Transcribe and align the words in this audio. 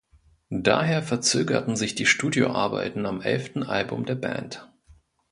Daher 0.63 1.03
verzögerten 1.03 1.75
sich 1.75 1.93
die 1.93 2.07
Studioarbeiten 2.07 3.05
am 3.05 3.21
elften 3.21 3.61
Album 3.61 4.03
der 4.03 4.15
Band. 4.15 4.67